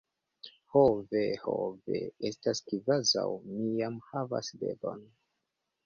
[0.71, 0.81] Ho
[1.11, 1.53] ve, ho
[1.91, 2.01] ve!
[2.31, 5.11] Estas kvazaŭ mi jam havas bebon.